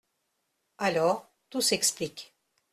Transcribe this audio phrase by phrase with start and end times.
[0.79, 2.33] Alors, tout s'explique.